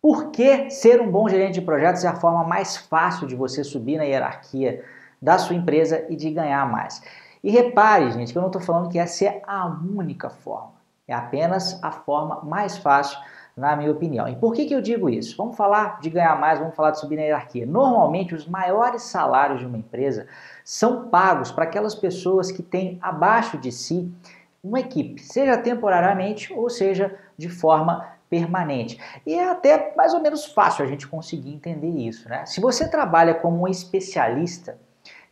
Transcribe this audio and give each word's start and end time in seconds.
Por 0.00 0.30
que 0.30 0.70
ser 0.70 1.00
um 1.00 1.10
bom 1.10 1.28
gerente 1.28 1.54
de 1.54 1.62
projetos 1.62 2.04
é 2.04 2.08
a 2.08 2.14
forma 2.14 2.44
mais 2.44 2.76
fácil 2.76 3.26
de 3.26 3.34
você 3.34 3.64
subir 3.64 3.96
na 3.96 4.04
hierarquia 4.04 4.84
da 5.20 5.38
sua 5.38 5.56
empresa 5.56 6.06
e 6.08 6.14
de 6.14 6.30
ganhar 6.30 6.70
mais? 6.70 7.02
E 7.42 7.50
repare, 7.50 8.10
gente, 8.12 8.32
que 8.32 8.38
eu 8.38 8.42
não 8.42 8.48
estou 8.48 8.62
falando 8.62 8.88
que 8.88 8.98
essa 8.98 9.24
é 9.24 9.42
a 9.46 9.66
única 9.66 10.30
forma. 10.30 10.72
É 11.06 11.14
apenas 11.14 11.82
a 11.82 11.90
forma 11.90 12.42
mais 12.44 12.78
fácil, 12.78 13.18
na 13.56 13.74
minha 13.74 13.90
opinião. 13.90 14.28
E 14.28 14.36
por 14.36 14.54
que, 14.54 14.66
que 14.66 14.74
eu 14.74 14.80
digo 14.80 15.08
isso? 15.08 15.36
Vamos 15.36 15.56
falar 15.56 15.98
de 16.00 16.10
ganhar 16.10 16.38
mais, 16.38 16.60
vamos 16.60 16.76
falar 16.76 16.92
de 16.92 17.00
subir 17.00 17.16
na 17.16 17.22
hierarquia. 17.22 17.66
Normalmente, 17.66 18.34
os 18.34 18.46
maiores 18.46 19.02
salários 19.02 19.58
de 19.58 19.66
uma 19.66 19.78
empresa 19.78 20.28
são 20.64 21.08
pagos 21.08 21.50
para 21.50 21.64
aquelas 21.64 21.94
pessoas 21.94 22.52
que 22.52 22.62
têm 22.62 22.98
abaixo 23.02 23.58
de 23.58 23.72
si 23.72 24.12
uma 24.62 24.80
equipe, 24.80 25.20
seja 25.22 25.56
temporariamente 25.56 26.52
ou 26.52 26.68
seja 26.68 27.14
de 27.36 27.48
forma 27.48 28.06
permanente. 28.28 28.98
E 29.26 29.34
é 29.34 29.50
até 29.50 29.94
mais 29.96 30.14
ou 30.14 30.20
menos 30.20 30.44
fácil 30.46 30.84
a 30.84 30.88
gente 30.88 31.06
conseguir 31.06 31.52
entender 31.54 31.88
isso. 31.88 32.28
Né? 32.28 32.44
Se 32.46 32.60
você 32.60 32.88
trabalha 32.88 33.34
como 33.34 33.62
um 33.62 33.68
especialista 33.68 34.78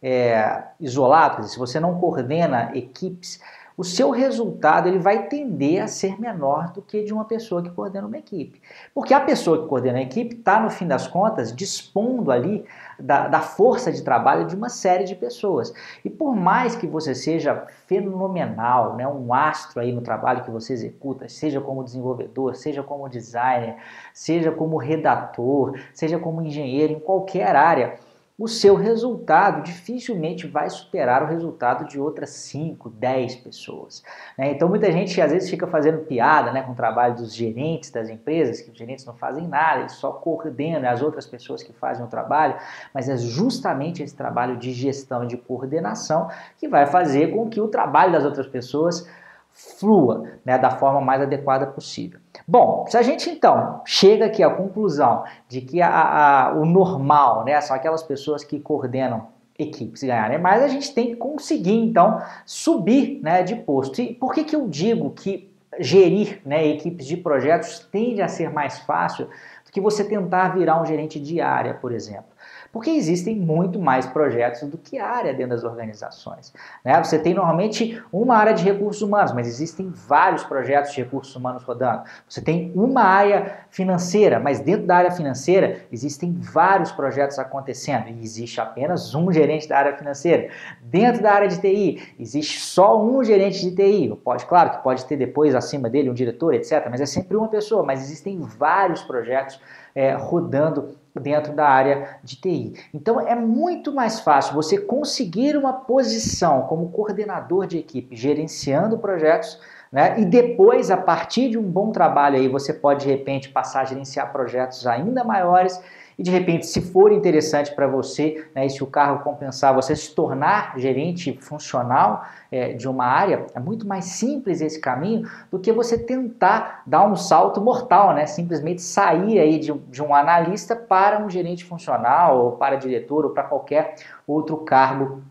é, 0.02 0.62
isolado, 0.80 1.44
se 1.44 1.58
você 1.58 1.80
não 1.80 1.98
coordena 1.98 2.70
equipes, 2.74 3.40
o 3.76 3.84
seu 3.84 4.10
resultado 4.10 4.88
ele 4.88 4.98
vai 4.98 5.26
tender 5.28 5.82
a 5.82 5.86
ser 5.86 6.18
menor 6.18 6.72
do 6.72 6.80
que 6.80 7.04
de 7.04 7.12
uma 7.12 7.26
pessoa 7.26 7.62
que 7.62 7.70
coordena 7.70 8.06
uma 8.06 8.16
equipe. 8.16 8.60
Porque 8.94 9.12
a 9.12 9.20
pessoa 9.20 9.62
que 9.62 9.68
coordena 9.68 9.98
a 9.98 10.02
equipe 10.02 10.36
está, 10.36 10.58
no 10.58 10.70
fim 10.70 10.86
das 10.86 11.06
contas, 11.06 11.54
dispondo 11.54 12.30
ali 12.30 12.64
da, 12.98 13.28
da, 13.28 13.40
força 13.40 13.92
de 13.92 14.02
trabalho 14.02 14.46
de 14.46 14.56
uma 14.56 14.70
série 14.70 15.04
de 15.04 15.14
pessoas. 15.14 15.74
E 16.02 16.08
por 16.08 16.34
mais 16.34 16.74
que 16.74 16.86
você 16.86 17.14
seja 17.14 17.66
fenomenal, 17.86 18.96
né, 18.96 19.06
um 19.06 19.34
astro 19.34 19.80
aí 19.80 19.92
no 19.92 20.00
trabalho 20.00 20.42
que 20.42 20.50
você 20.50 20.72
executa, 20.72 21.28
seja 21.28 21.60
como 21.60 21.84
desenvolvedor, 21.84 22.56
seja 22.56 22.82
como 22.82 23.08
designer, 23.08 23.76
seja 24.14 24.50
como 24.50 24.78
redator, 24.78 25.78
seja 25.92 26.18
como 26.18 26.40
engenheiro, 26.40 26.94
em 26.94 26.98
qualquer 26.98 27.54
área, 27.54 27.98
o 28.38 28.46
seu 28.46 28.74
resultado 28.74 29.62
dificilmente 29.62 30.46
vai 30.46 30.68
superar 30.68 31.22
o 31.22 31.26
resultado 31.26 31.86
de 31.86 31.98
outras 31.98 32.30
5, 32.30 32.90
10 32.90 33.36
pessoas. 33.36 34.02
Né? 34.36 34.50
Então 34.50 34.68
muita 34.68 34.92
gente 34.92 35.18
às 35.22 35.32
vezes 35.32 35.48
fica 35.48 35.66
fazendo 35.66 36.04
piada 36.04 36.52
né, 36.52 36.62
com 36.62 36.72
o 36.72 36.74
trabalho 36.74 37.14
dos 37.14 37.34
gerentes 37.34 37.90
das 37.90 38.10
empresas, 38.10 38.60
que 38.60 38.70
os 38.70 38.76
gerentes 38.76 39.06
não 39.06 39.14
fazem 39.14 39.48
nada, 39.48 39.80
eles 39.80 39.92
só 39.92 40.12
coordenam 40.12 40.88
as 40.90 41.00
outras 41.00 41.26
pessoas 41.26 41.62
que 41.62 41.72
fazem 41.72 42.04
o 42.04 42.08
trabalho, 42.08 42.56
mas 42.92 43.08
é 43.08 43.16
justamente 43.16 44.02
esse 44.02 44.14
trabalho 44.14 44.58
de 44.58 44.70
gestão 44.70 45.24
e 45.24 45.28
de 45.28 45.38
coordenação 45.38 46.28
que 46.58 46.68
vai 46.68 46.84
fazer 46.84 47.28
com 47.34 47.48
que 47.48 47.60
o 47.60 47.68
trabalho 47.68 48.12
das 48.12 48.24
outras 48.24 48.46
pessoas 48.46 49.08
flua 49.50 50.30
né, 50.44 50.58
da 50.58 50.70
forma 50.70 51.00
mais 51.00 51.22
adequada 51.22 51.66
possível. 51.66 52.20
Bom, 52.48 52.86
se 52.86 52.96
a 52.96 53.02
gente 53.02 53.28
então 53.28 53.82
chega 53.84 54.26
aqui 54.26 54.40
à 54.40 54.48
conclusão 54.48 55.24
de 55.48 55.60
que 55.60 55.82
a, 55.82 55.88
a, 55.90 56.52
o 56.52 56.64
normal 56.64 57.44
né, 57.44 57.60
são 57.60 57.74
aquelas 57.74 58.04
pessoas 58.04 58.44
que 58.44 58.60
coordenam 58.60 59.26
equipes 59.58 60.02
ganharem 60.02 60.38
mais, 60.38 60.62
a 60.62 60.68
gente 60.68 60.94
tem 60.94 61.08
que 61.08 61.16
conseguir 61.16 61.74
então 61.74 62.22
subir 62.44 63.20
né, 63.20 63.42
de 63.42 63.56
posto. 63.56 64.00
E 64.00 64.14
por 64.14 64.32
que, 64.32 64.44
que 64.44 64.54
eu 64.54 64.68
digo 64.68 65.10
que 65.10 65.50
gerir 65.80 66.40
né, 66.44 66.64
equipes 66.68 67.06
de 67.06 67.16
projetos 67.16 67.80
tende 67.90 68.22
a 68.22 68.28
ser 68.28 68.50
mais 68.50 68.78
fácil 68.78 69.26
do 69.64 69.72
que 69.72 69.80
você 69.80 70.04
tentar 70.04 70.50
virar 70.50 70.80
um 70.80 70.86
gerente 70.86 71.18
de 71.18 71.40
área, 71.40 71.74
por 71.74 71.90
exemplo? 71.90 72.35
Porque 72.72 72.90
existem 72.90 73.36
muito 73.36 73.78
mais 73.78 74.06
projetos 74.06 74.62
do 74.68 74.76
que 74.76 74.98
área 74.98 75.32
dentro 75.32 75.50
das 75.50 75.64
organizações. 75.64 76.52
Né? 76.84 77.02
Você 77.02 77.18
tem 77.18 77.34
normalmente 77.34 78.02
uma 78.12 78.36
área 78.36 78.52
de 78.52 78.64
recursos 78.64 79.02
humanos, 79.02 79.32
mas 79.32 79.46
existem 79.46 79.90
vários 79.90 80.44
projetos 80.44 80.92
de 80.92 81.02
recursos 81.02 81.34
humanos 81.34 81.62
rodando. 81.62 82.02
Você 82.28 82.40
tem 82.40 82.72
uma 82.74 83.02
área 83.02 83.60
financeira, 83.70 84.38
mas 84.38 84.60
dentro 84.60 84.86
da 84.86 84.96
área 84.96 85.10
financeira 85.10 85.86
existem 85.90 86.32
vários 86.32 86.92
projetos 86.92 87.38
acontecendo 87.38 88.08
e 88.08 88.20
existe 88.22 88.60
apenas 88.60 89.14
um 89.14 89.32
gerente 89.32 89.68
da 89.68 89.78
área 89.78 89.96
financeira. 89.96 90.50
Dentro 90.82 91.22
da 91.22 91.32
área 91.32 91.48
de 91.48 91.60
TI 91.60 92.14
existe 92.18 92.60
só 92.60 93.00
um 93.00 93.22
gerente 93.24 93.60
de 93.60 93.74
TI. 93.74 94.14
Pode, 94.22 94.46
claro 94.46 94.70
que 94.70 94.82
pode 94.82 95.04
ter 95.06 95.16
depois 95.16 95.54
acima 95.54 95.88
dele 95.88 96.10
um 96.10 96.14
diretor, 96.14 96.54
etc. 96.54 96.86
Mas 96.90 97.00
é 97.00 97.06
sempre 97.06 97.36
uma 97.36 97.48
pessoa. 97.48 97.82
Mas 97.82 98.02
existem 98.02 98.40
vários 98.40 99.02
projetos 99.02 99.60
é, 99.96 100.12
rodando 100.14 100.96
dentro 101.18 101.54
da 101.54 101.66
área 101.66 102.18
de 102.22 102.36
TI. 102.36 102.74
Então 102.92 103.18
é 103.18 103.34
muito 103.34 103.90
mais 103.92 104.20
fácil 104.20 104.54
você 104.54 104.78
conseguir 104.78 105.56
uma 105.56 105.72
posição 105.72 106.62
como 106.62 106.90
coordenador 106.90 107.66
de 107.66 107.78
equipe, 107.78 108.14
gerenciando 108.14 108.98
projetos, 108.98 109.58
né? 109.90 110.20
E 110.20 110.24
depois, 110.24 110.90
a 110.90 110.96
partir 110.96 111.50
de 111.50 111.58
um 111.58 111.62
bom 111.62 111.90
trabalho 111.90 112.36
aí, 112.36 112.48
você 112.48 112.72
pode 112.72 113.04
de 113.04 113.10
repente 113.10 113.48
passar 113.48 113.82
a 113.82 113.84
gerenciar 113.84 114.32
projetos 114.32 114.86
ainda 114.86 115.24
maiores 115.24 115.80
e 116.18 116.22
de 116.22 116.30
repente, 116.30 116.66
se 116.66 116.80
for 116.80 117.12
interessante 117.12 117.74
para 117.74 117.86
você, 117.86 118.48
né, 118.54 118.64
e 118.64 118.70
se 118.70 118.82
o 118.82 118.86
cargo 118.86 119.22
compensar, 119.22 119.74
você 119.74 119.94
se 119.94 120.14
tornar 120.14 120.78
gerente 120.78 121.36
funcional 121.42 122.24
é, 122.50 122.72
de 122.72 122.88
uma 122.88 123.04
área, 123.04 123.46
é 123.54 123.60
muito 123.60 123.86
mais 123.86 124.06
simples 124.06 124.62
esse 124.62 124.80
caminho 124.80 125.28
do 125.50 125.58
que 125.58 125.70
você 125.70 125.98
tentar 125.98 126.82
dar 126.86 127.06
um 127.06 127.16
salto 127.16 127.60
mortal, 127.60 128.14
né? 128.14 128.24
Simplesmente 128.24 128.80
sair 128.80 129.38
aí 129.38 129.58
de, 129.58 129.72
de 129.72 130.02
um 130.02 130.14
analista 130.14 130.74
para 130.74 131.22
um 131.22 131.28
gerente 131.28 131.64
funcional, 131.64 132.38
ou 132.42 132.52
para 132.52 132.76
diretor, 132.76 133.26
ou 133.26 133.32
para 133.32 133.42
qualquer 133.42 133.96
outro 134.26 134.56
cargo 134.58 135.22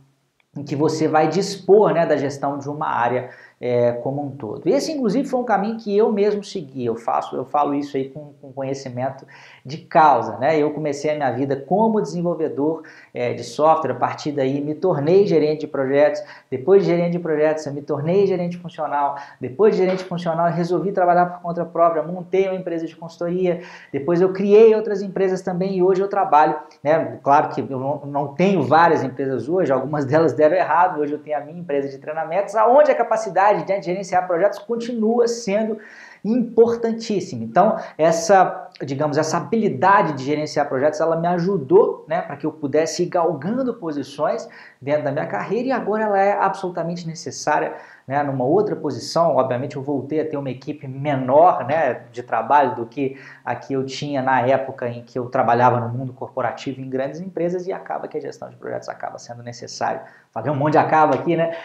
em 0.56 0.64
que 0.64 0.76
você 0.76 1.08
vai 1.08 1.28
dispor 1.28 1.94
né, 1.94 2.06
da 2.06 2.16
gestão 2.16 2.58
de 2.58 2.70
uma 2.70 2.88
área 2.88 3.30
é, 3.68 3.94
como 3.94 4.24
um 4.24 4.30
todo. 4.30 4.62
Esse, 4.68 4.92
inclusive, 4.92 5.28
foi 5.28 5.40
um 5.40 5.44
caminho 5.44 5.78
que 5.78 5.98
eu 5.98 6.12
mesmo 6.12 6.44
segui. 6.44 6.86
Eu 6.86 6.96
faço, 6.96 7.36
eu 7.36 7.44
falo 7.44 7.74
isso 7.74 7.98
aí 7.98 8.10
com, 8.10 8.32
com 8.40 8.54
conhecimento 8.54 9.26
de 9.66 9.80
causa, 9.80 10.38
né? 10.38 10.56
Eu 10.56 10.70
comecei 10.70 11.10
a 11.10 11.16
minha 11.16 11.32
vida 11.32 11.56
como 11.56 12.00
desenvolvedor 12.00 12.84
é, 13.12 13.34
de 13.34 13.44
software. 13.44 13.94
A 13.94 13.96
partir 13.96 14.32
daí, 14.32 14.62
me 14.62 14.76
tornei 14.76 15.26
gerente 15.26 15.62
de 15.62 15.68
projetos. 15.68 16.22
Depois 16.52 16.84
de 16.84 16.92
gerente 16.92 17.14
de 17.14 17.20
projetos, 17.20 17.66
eu 17.66 17.74
me 17.74 17.82
tornei 17.82 18.28
gerente 18.28 18.56
funcional. 18.56 19.16
Depois 19.42 19.76
de 19.76 19.82
gerente 19.82 20.04
funcional, 20.04 20.48
resolvi 20.52 20.92
trabalhar 20.92 21.26
por 21.26 21.42
conta 21.42 21.66
própria, 21.66 22.04
montei 22.04 22.48
uma 22.48 22.56
empresa 22.56 22.86
de 22.86 22.96
consultoria. 22.96 23.62
Depois, 23.92 24.22
eu 24.22 24.32
criei 24.32 24.76
outras 24.76 25.02
empresas 25.02 25.42
também 25.42 25.78
e 25.78 25.82
hoje 25.82 26.02
eu 26.02 26.08
trabalho, 26.08 26.56
né? 26.84 27.18
Claro 27.24 27.50
que 27.50 27.62
eu 27.62 27.80
não, 27.80 28.06
não 28.06 28.28
tenho 28.28 28.62
várias 28.62 29.04
empresas 29.04 29.50
hoje. 29.50 29.72
Algumas 29.72 30.06
delas 30.06 30.34
deram 30.34 30.56
errado. 30.56 31.02
Hoje 31.02 31.14
eu 31.14 31.20
tenho 31.20 31.38
a 31.38 31.40
minha 31.40 31.60
empresa 31.60 31.90
de 31.90 31.98
treinamentos, 31.98 32.56
aonde 32.56 32.92
a 32.92 32.96
capacidade 32.96 33.55
habilidade 33.56 33.82
de 33.82 33.86
gerenciar 33.88 34.28
projetos 34.28 34.60
continua 34.60 35.28
sendo 35.28 35.78
importantíssima. 36.26 37.44
Então, 37.44 37.78
essa, 37.98 38.70
digamos, 38.82 39.16
essa 39.16 39.38
habilidade 39.38 40.14
de 40.14 40.24
gerenciar 40.24 40.68
projetos, 40.68 41.00
ela 41.00 41.16
me 41.16 41.28
ajudou, 41.28 42.04
né, 42.08 42.20
para 42.20 42.36
que 42.36 42.48
eu 42.48 42.52
pudesse 42.52 43.04
ir 43.04 43.06
galgando 43.06 43.76
posições 43.76 44.50
dentro 44.82 45.04
da 45.04 45.12
minha 45.12 45.28
carreira 45.28 45.68
e 45.68 45.72
agora 45.72 46.06
ela 46.06 46.20
é 46.20 46.34
absolutamente 46.34 47.06
necessária, 47.06 47.76
né, 48.08 48.24
numa 48.24 48.44
outra 48.44 48.76
posição. 48.76 49.36
Obviamente, 49.36 49.76
eu 49.76 49.84
voltei 49.84 50.20
a 50.20 50.28
ter 50.28 50.36
uma 50.36 50.50
equipe 50.50 50.88
menor, 50.88 51.64
né, 51.68 52.02
de 52.12 52.24
trabalho 52.24 52.76
do 52.76 52.88
que 52.88 53.22
a 53.44 53.54
que 53.54 53.74
eu 53.74 53.86
tinha 53.86 54.24
na 54.24 54.42
época 54.42 54.90
em 54.90 55.04
que 55.04 55.20
eu 55.20 55.30
trabalhava 55.30 55.80
no 55.80 55.90
mundo 55.90 56.12
corporativo 56.12 56.82
em 56.82 56.90
grandes 56.90 57.20
empresas 57.20 57.68
e 57.68 57.72
acaba 57.72 58.08
que 58.08 58.18
a 58.18 58.22
gestão 58.22 58.50
de 58.50 58.56
projetos 58.56 58.90
acaba 58.90 59.20
sendo 59.20 59.44
necessária. 59.44 60.02
Falei 60.32 60.52
um 60.52 60.56
monte 60.56 60.72
de 60.72 60.80
acaba 60.80 61.14
aqui, 61.14 61.38
né? 61.38 61.56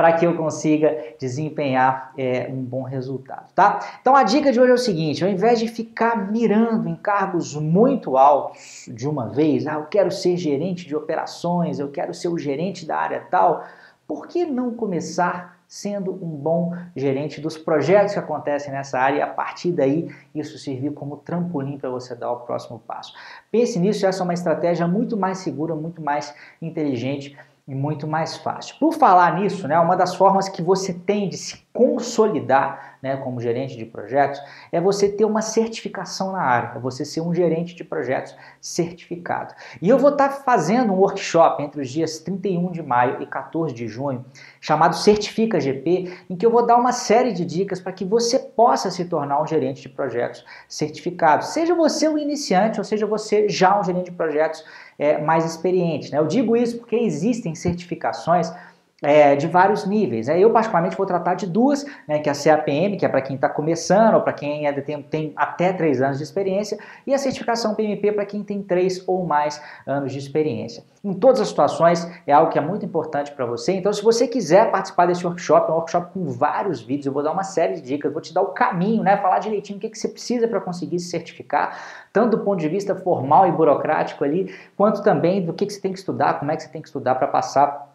Para 0.00 0.14
que 0.14 0.26
eu 0.26 0.34
consiga 0.34 0.96
desempenhar 1.18 2.14
é, 2.16 2.48
um 2.50 2.62
bom 2.62 2.84
resultado, 2.84 3.52
tá? 3.54 3.98
Então 4.00 4.16
a 4.16 4.22
dica 4.22 4.50
de 4.50 4.58
hoje 4.58 4.70
é 4.70 4.74
o 4.74 4.78
seguinte, 4.78 5.22
ao 5.22 5.28
invés 5.28 5.58
de 5.58 5.68
ficar 5.68 6.32
mirando 6.32 6.88
em 6.88 6.96
cargos 6.96 7.54
muito 7.54 8.16
altos 8.16 8.88
de 8.88 9.06
uma 9.06 9.28
vez, 9.28 9.66
ah, 9.66 9.74
eu 9.74 9.84
quero 9.84 10.10
ser 10.10 10.38
gerente 10.38 10.88
de 10.88 10.96
operações, 10.96 11.78
eu 11.78 11.90
quero 11.90 12.14
ser 12.14 12.28
o 12.28 12.38
gerente 12.38 12.86
da 12.86 12.96
área 12.96 13.26
tal, 13.30 13.62
por 14.08 14.26
que 14.26 14.46
não 14.46 14.72
começar 14.72 15.60
sendo 15.68 16.12
um 16.12 16.30
bom 16.30 16.74
gerente 16.96 17.40
dos 17.40 17.58
projetos 17.58 18.14
que 18.14 18.18
acontecem 18.18 18.72
nessa 18.72 18.98
área 18.98 19.18
e 19.18 19.22
a 19.22 19.26
partir 19.26 19.70
daí 19.70 20.08
isso 20.34 20.58
servir 20.58 20.92
como 20.94 21.18
trampolim 21.18 21.78
para 21.78 21.90
você 21.90 22.14
dar 22.14 22.32
o 22.32 22.40
próximo 22.40 22.80
passo. 22.80 23.12
Pense 23.52 23.78
nisso, 23.78 24.04
essa 24.04 24.22
é 24.22 24.24
uma 24.24 24.34
estratégia 24.34 24.88
muito 24.88 25.16
mais 25.16 25.38
segura, 25.38 25.76
muito 25.76 26.02
mais 26.02 26.34
inteligente 26.60 27.38
e 27.70 27.74
muito 27.74 28.04
mais 28.04 28.36
fácil. 28.36 28.74
Por 28.80 28.92
falar 28.94 29.38
nisso, 29.38 29.68
né, 29.68 29.78
uma 29.78 29.96
das 29.96 30.16
formas 30.16 30.48
que 30.48 30.60
você 30.60 30.92
tem 30.92 31.28
de 31.28 31.36
se 31.36 31.64
consolidar 31.72 32.89
né, 33.02 33.16
como 33.16 33.40
gerente 33.40 33.76
de 33.76 33.84
projetos 33.84 34.40
é 34.70 34.80
você 34.80 35.08
ter 35.08 35.24
uma 35.24 35.42
certificação 35.42 36.32
na 36.32 36.42
área, 36.42 36.72
é 36.76 36.78
você 36.78 37.04
ser 37.04 37.20
um 37.20 37.34
gerente 37.34 37.74
de 37.74 37.84
projetos 37.84 38.34
certificado. 38.60 39.54
E 39.80 39.88
eu 39.88 39.98
vou 39.98 40.10
estar 40.10 40.28
fazendo 40.30 40.92
um 40.92 40.96
workshop 40.96 41.62
entre 41.62 41.80
os 41.80 41.88
dias 41.88 42.18
31 42.18 42.72
de 42.72 42.82
maio 42.82 43.22
e 43.22 43.26
14 43.26 43.74
de 43.74 43.88
junho, 43.88 44.24
chamado 44.60 44.96
Certifica 44.96 45.60
GP, 45.60 46.12
em 46.28 46.36
que 46.36 46.44
eu 46.44 46.50
vou 46.50 46.64
dar 46.64 46.76
uma 46.76 46.92
série 46.92 47.32
de 47.32 47.44
dicas 47.44 47.80
para 47.80 47.92
que 47.92 48.04
você 48.04 48.38
possa 48.38 48.90
se 48.90 49.04
tornar 49.04 49.40
um 49.42 49.46
gerente 49.46 49.82
de 49.82 49.88
projetos 49.88 50.44
certificado. 50.68 51.44
Seja 51.44 51.74
você 51.74 52.08
um 52.08 52.18
iniciante 52.18 52.78
ou 52.78 52.84
seja 52.84 53.06
você 53.06 53.48
já 53.48 53.78
um 53.78 53.84
gerente 53.84 54.10
de 54.10 54.16
projetos 54.16 54.64
é, 54.98 55.18
mais 55.18 55.44
experiente. 55.44 56.12
Né? 56.12 56.18
Eu 56.18 56.26
digo 56.26 56.56
isso 56.56 56.78
porque 56.78 56.96
existem 56.96 57.54
certificações 57.54 58.52
é, 59.02 59.34
de 59.34 59.46
vários 59.46 59.86
níveis. 59.86 60.26
Né? 60.26 60.38
Eu, 60.38 60.50
particularmente, 60.50 60.96
vou 60.96 61.06
tratar 61.06 61.34
de 61.34 61.46
duas, 61.46 61.84
né, 62.06 62.18
que 62.18 62.28
é 62.28 62.32
a 62.32 62.34
CAPM, 62.34 62.96
que 62.96 63.04
é 63.04 63.08
para 63.08 63.22
quem 63.22 63.36
está 63.36 63.48
começando 63.48 64.14
ou 64.14 64.20
para 64.20 64.32
quem 64.32 64.70
tem, 64.82 65.02
tem, 65.02 65.32
até 65.36 65.72
três 65.72 66.02
anos 66.02 66.18
de 66.18 66.24
experiência, 66.24 66.78
e 67.06 67.14
a 67.14 67.18
certificação 67.18 67.74
PMP 67.74 68.12
para 68.12 68.26
quem 68.26 68.42
tem 68.42 68.62
três 68.62 69.02
ou 69.06 69.24
mais 69.24 69.60
anos 69.86 70.12
de 70.12 70.18
experiência. 70.18 70.84
Em 71.02 71.14
todas 71.14 71.40
as 71.40 71.48
situações, 71.48 72.06
é 72.26 72.32
algo 72.32 72.52
que 72.52 72.58
é 72.58 72.60
muito 72.60 72.84
importante 72.84 73.32
para 73.32 73.46
você. 73.46 73.72
Então, 73.72 73.90
se 73.90 74.02
você 74.02 74.28
quiser 74.28 74.70
participar 74.70 75.06
desse 75.06 75.26
workshop, 75.26 75.70
é 75.70 75.72
um 75.72 75.76
workshop 75.76 76.12
com 76.12 76.26
vários 76.26 76.82
vídeos, 76.82 77.06
eu 77.06 77.12
vou 77.12 77.22
dar 77.22 77.32
uma 77.32 77.42
série 77.42 77.76
de 77.76 77.80
dicas, 77.80 78.12
vou 78.12 78.20
te 78.20 78.34
dar 78.34 78.42
o 78.42 78.48
caminho, 78.48 79.02
né, 79.02 79.16
falar 79.16 79.38
direitinho 79.38 79.78
o 79.78 79.80
que, 79.80 79.88
que 79.88 79.98
você 79.98 80.08
precisa 80.08 80.46
para 80.46 80.60
conseguir 80.60 80.98
se 80.98 81.08
certificar, 81.08 81.78
tanto 82.12 82.36
do 82.36 82.44
ponto 82.44 82.60
de 82.60 82.68
vista 82.68 82.94
formal 82.94 83.48
e 83.48 83.52
burocrático 83.52 84.24
ali, 84.24 84.54
quanto 84.76 85.02
também 85.02 85.42
do 85.42 85.54
que, 85.54 85.64
que 85.64 85.72
você 85.72 85.80
tem 85.80 85.92
que 85.92 85.98
estudar, 85.98 86.38
como 86.38 86.50
é 86.50 86.56
que 86.56 86.64
você 86.64 86.68
tem 86.68 86.82
que 86.82 86.88
estudar 86.88 87.14
para 87.14 87.26
passar 87.26 87.89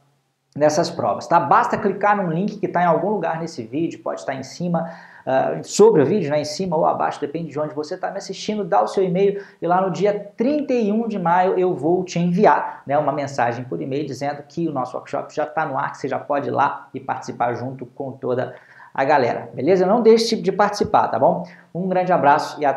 nessas 0.57 0.89
provas, 0.89 1.27
tá? 1.27 1.37
Basta 1.37 1.77
clicar 1.77 2.15
num 2.15 2.29
link 2.29 2.57
que 2.57 2.65
está 2.65 2.81
em 2.81 2.85
algum 2.85 3.09
lugar 3.09 3.41
nesse 3.41 3.61
vídeo, 3.61 3.99
pode 4.01 4.21
estar 4.21 4.33
em 4.33 4.41
cima, 4.41 4.89
uh, 5.25 5.61
sobre 5.65 6.01
o 6.01 6.05
vídeo, 6.05 6.29
né, 6.29 6.39
em 6.39 6.45
cima 6.45 6.77
ou 6.77 6.85
abaixo, 6.85 7.19
depende 7.19 7.49
de 7.49 7.59
onde 7.59 7.75
você 7.75 7.95
está 7.95 8.09
me 8.09 8.17
assistindo, 8.17 8.63
dá 8.63 8.81
o 8.81 8.87
seu 8.87 9.03
e-mail 9.03 9.43
e 9.61 9.67
lá 9.67 9.81
no 9.81 9.91
dia 9.91 10.31
31 10.37 11.09
de 11.09 11.19
maio 11.19 11.59
eu 11.59 11.75
vou 11.75 12.05
te 12.05 12.19
enviar 12.19 12.83
né, 12.87 12.97
uma 12.97 13.11
mensagem 13.11 13.65
por 13.65 13.81
e-mail 13.81 14.05
dizendo 14.05 14.43
que 14.47 14.65
o 14.65 14.71
nosso 14.71 14.95
workshop 14.95 15.35
já 15.35 15.43
está 15.43 15.65
no 15.65 15.77
ar, 15.77 15.91
que 15.91 15.97
você 15.97 16.07
já 16.07 16.19
pode 16.19 16.47
ir 16.47 16.51
lá 16.51 16.87
e 16.93 17.01
participar 17.01 17.53
junto 17.55 17.85
com 17.85 18.13
toda 18.13 18.55
a 18.93 19.03
galera, 19.03 19.49
beleza? 19.53 19.85
Não 19.85 20.01
deixe 20.01 20.37
de 20.37 20.53
participar, 20.53 21.09
tá 21.09 21.19
bom? 21.19 21.45
Um 21.73 21.89
grande 21.89 22.13
abraço 22.13 22.57
e 22.61 22.65
até 22.65 22.73